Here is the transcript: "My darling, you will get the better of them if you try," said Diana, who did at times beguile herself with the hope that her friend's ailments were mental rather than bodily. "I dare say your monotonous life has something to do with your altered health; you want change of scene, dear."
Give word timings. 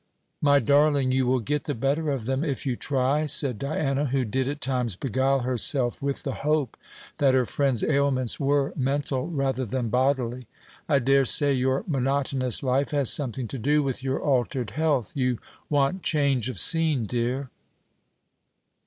"My 0.41 0.57
darling, 0.57 1.11
you 1.11 1.27
will 1.27 1.41
get 1.41 1.65
the 1.65 1.75
better 1.75 2.09
of 2.09 2.25
them 2.25 2.43
if 2.43 2.65
you 2.65 2.75
try," 2.75 3.27
said 3.27 3.59
Diana, 3.59 4.05
who 4.05 4.25
did 4.25 4.47
at 4.47 4.59
times 4.59 4.95
beguile 4.95 5.41
herself 5.41 6.01
with 6.01 6.23
the 6.23 6.31
hope 6.41 6.75
that 7.19 7.35
her 7.35 7.45
friend's 7.45 7.83
ailments 7.83 8.39
were 8.39 8.73
mental 8.75 9.27
rather 9.27 9.63
than 9.63 9.89
bodily. 9.89 10.47
"I 10.89 10.97
dare 10.97 11.25
say 11.25 11.53
your 11.53 11.83
monotonous 11.85 12.63
life 12.63 12.89
has 12.89 13.13
something 13.13 13.47
to 13.49 13.59
do 13.59 13.83
with 13.83 14.01
your 14.01 14.19
altered 14.19 14.71
health; 14.71 15.11
you 15.13 15.37
want 15.69 16.01
change 16.01 16.49
of 16.49 16.59
scene, 16.59 17.05
dear." 17.05 17.51